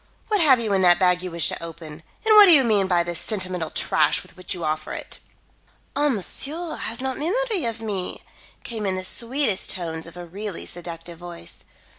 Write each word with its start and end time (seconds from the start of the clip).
What 0.29 0.41
have 0.41 0.59
you 0.59 0.73
in 0.73 0.81
that 0.81 0.97
bag 0.97 1.21
you 1.21 1.29
wish 1.29 1.47
to 1.49 1.63
open; 1.63 2.01
and 2.25 2.35
what 2.35 2.45
do 2.45 2.51
you 2.53 2.63
mean 2.63 2.87
by 2.87 3.03
the 3.03 3.13
sentimental 3.13 3.69
trash 3.69 4.23
with 4.23 4.35
which 4.35 4.51
you 4.55 4.63
offer 4.65 4.93
it?" 4.93 5.19
"Ah, 5.95 6.09
monsieur 6.09 6.77
has 6.77 6.99
not 7.01 7.19
memory 7.19 7.65
of 7.65 7.81
me," 7.81 8.23
came 8.63 8.87
in 8.87 8.95
the 8.95 9.03
sweetest 9.03 9.69
tones 9.69 10.07
of 10.07 10.17
a 10.17 10.25
really 10.25 10.65
seductive 10.65 11.19
voice. 11.19 11.65